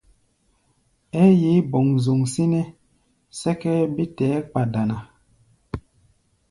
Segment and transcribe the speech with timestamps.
[1.21, 2.65] Ɛ́ɛ́ yeé boŋzoŋ sínɛ́
[3.39, 4.97] sɛ́kʼɛ́ɛ́ bé tɛɛ́ kpa dana.